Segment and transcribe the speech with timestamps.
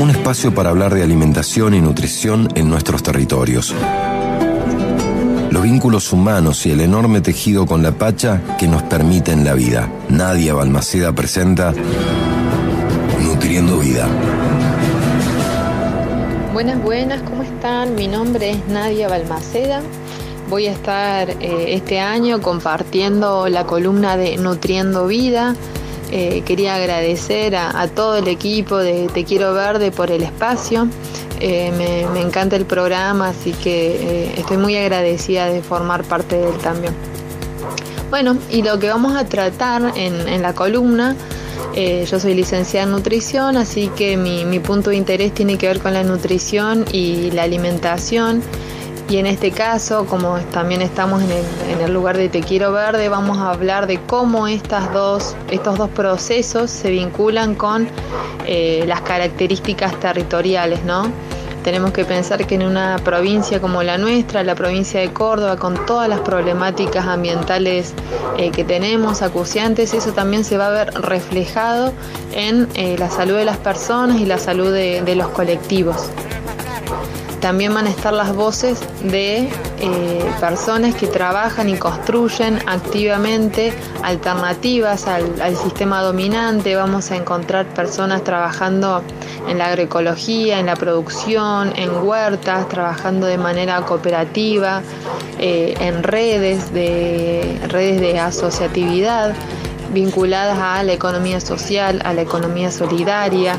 [0.00, 3.74] Un espacio para hablar de alimentación y nutrición en nuestros territorios.
[5.50, 9.92] Los vínculos humanos y el enorme tejido con la Pacha que nos permiten la vida.
[10.08, 11.74] Nadia Balmaceda presenta
[13.22, 14.08] Nutriendo Vida.
[16.54, 17.94] Buenas, buenas, ¿cómo están?
[17.94, 19.82] Mi nombre es Nadia Balmaceda.
[20.48, 25.54] Voy a estar eh, este año compartiendo la columna de Nutriendo Vida.
[26.10, 30.88] Eh, quería agradecer a, todo el equipo de Te Quiero Verde por el espacio.
[31.38, 31.72] Eh,
[32.12, 36.94] me, encanta el programa, así que estoy muy agradecida de formar parte de él también.
[38.10, 41.14] Bueno, y lo que vamos a tratar en, la columna,
[41.74, 45.94] yo soy licenciada en nutrición, así que mi punto de interés tiene que ver con
[45.94, 48.42] la nutrición y la alimentación.
[49.10, 53.38] Y en este caso, como también estamos en el, lugar de Te Quiero Verde, vamos
[53.38, 55.34] a hablar de cómo estos dos
[55.96, 57.88] procesos se vinculan con
[58.46, 61.10] eh, las características territoriales, ¿no?
[61.64, 65.84] Tenemos que pensar que en una provincia como la nuestra, la provincia de Córdoba, con
[65.86, 67.94] todas las problemáticas ambientales
[68.38, 71.92] eh, que tenemos, acuciantes, eso también se va a ver reflejado
[72.30, 76.10] en eh, la salud de las personas y la salud de los colectivos.
[77.40, 79.48] También van a estar las voces de
[79.80, 86.76] eh, personas que trabajan y construyen activamente alternativas al, sistema dominante.
[86.76, 89.02] Vamos a encontrar personas trabajando
[89.48, 94.82] en la agroecología, en la producción, en huertas, trabajando de manera cooperativa,
[95.38, 99.34] eh, en redes de, redes de asociatividad
[99.92, 103.56] vinculadas a la economía social, a la economía solidaria,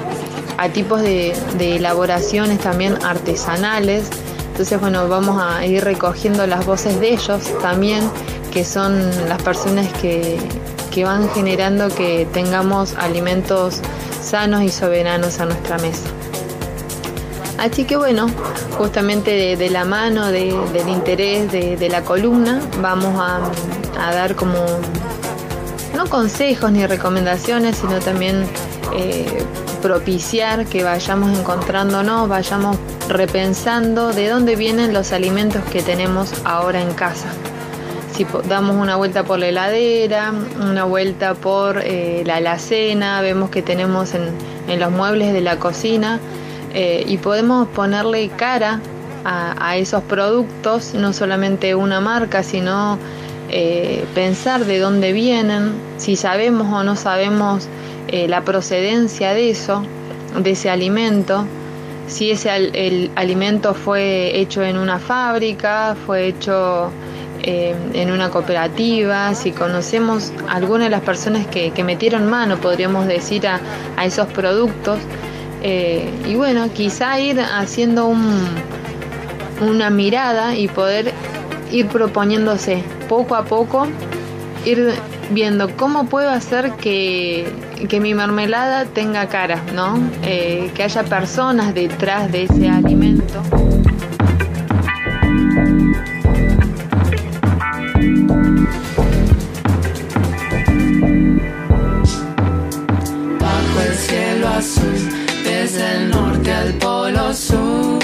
[0.61, 4.07] a tipos de, elaboraciones también artesanales.
[4.51, 8.07] Entonces, bueno, vamos a ir recogiendo las voces de ellos también,
[8.53, 10.37] que son las personas que,
[11.03, 13.79] van generando que tengamos alimentos
[14.21, 16.07] sanos y soberanos a nuestra mesa.
[17.57, 18.27] Así que bueno,
[18.77, 24.63] justamente de, la mano del interés de, la columna vamos a, dar como,
[25.95, 28.45] no consejos ni recomendaciones, sino también
[28.93, 29.25] eh,
[29.81, 32.77] propiciar que vayamos encontrándonos, vayamos
[33.09, 37.27] repensando de dónde vienen los alimentos que tenemos ahora en casa.
[38.13, 43.61] Si damos una vuelta por la heladera, una vuelta por eh, la alacena, vemos que
[43.61, 46.19] tenemos en, los muebles de la cocina
[46.73, 48.79] eh, y podemos ponerle cara
[49.23, 52.97] a, esos productos, no solamente una marca, sino
[54.15, 57.67] pensar de dónde vienen, si sabemos o no sabemos
[58.07, 59.83] eh, la procedencia de eso,
[60.37, 61.45] de ese alimento,
[62.07, 66.91] si ese el alimento fue hecho en una fábrica, fue hecho
[67.43, 73.47] eh, en una cooperativa, si conocemos alguna de las personas que, metieron mano, podríamos decir,
[73.47, 73.59] a,
[74.05, 74.99] esos productos.
[75.63, 78.45] Eh, y bueno, quizá ir haciendo un,
[79.59, 81.13] una mirada y poder
[81.71, 83.87] ir proponiéndose poco a poco,
[84.65, 84.93] ir
[85.31, 87.51] viendo cómo puedo hacer que,
[87.99, 89.99] mi mermelada tenga cara, ¿no?
[90.23, 93.41] Eh, que haya personas detrás de ese alimento.
[103.39, 105.09] Bajo el cielo azul,
[105.43, 107.99] desde el norte al polo sur,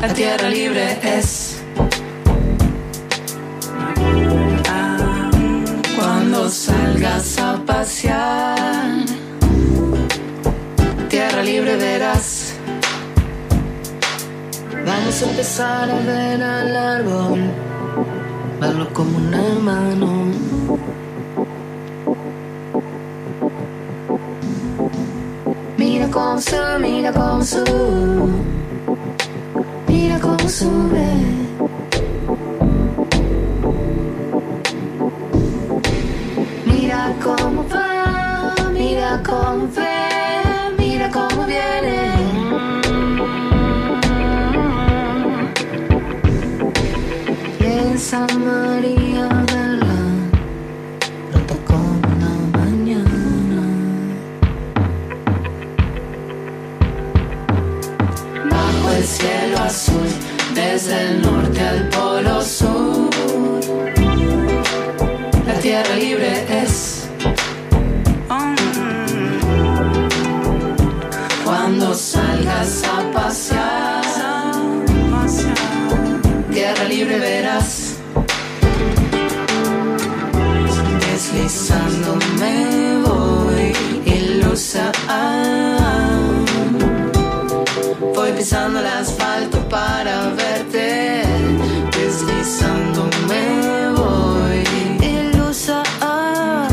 [0.00, 1.45] la tierra libre es
[11.46, 12.54] libre verás.
[14.84, 17.40] Vamos a empezar a ver al árbol,
[18.60, 20.08] verlo como un hermano.
[25.76, 28.28] Mira cómo sube, mira cómo sube,
[29.88, 31.36] mira cómo sube.
[37.22, 39.95] cómo va, mira cómo ve,
[65.98, 67.08] libre es.
[71.44, 74.02] Cuando salgas a pasear,
[76.52, 77.85] tierra libre verás.
[88.46, 91.24] Pisando el asfalto para verte,
[91.98, 94.62] deslizándome voy.
[95.02, 95.82] Ilusa.
[96.00, 96.68] ah,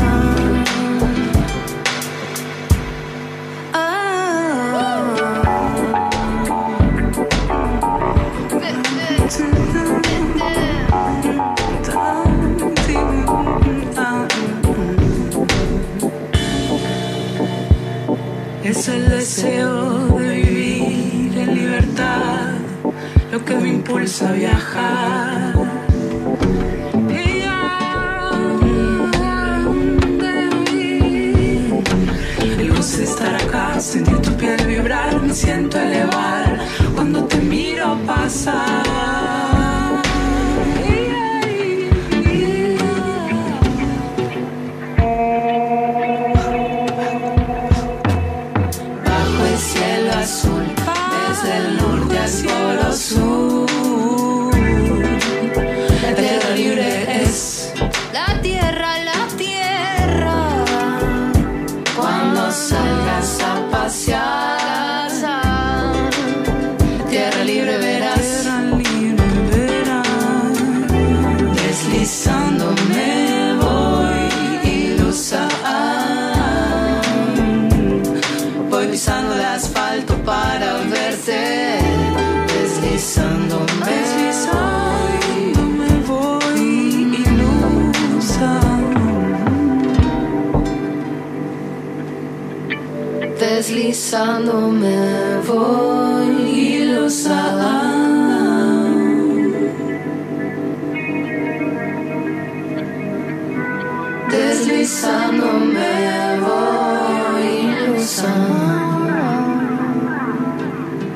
[18.62, 20.43] Es el deseo de
[23.30, 25.54] lo que me impulsa a viajar.
[30.22, 31.68] De mí,
[32.42, 36.60] el goce de estar acá, sentir tu piel vibrar, me siento elevar
[36.94, 38.83] cuando te miro pasar.
[72.14, 75.48] Deslizándome voy ilusa.
[78.70, 81.80] Voy pisando el asfalto para verte,
[82.54, 83.96] deslizándome.
[86.06, 88.60] Voy ilusa.
[93.40, 94.98] Deslizándome
[95.48, 96.23] voy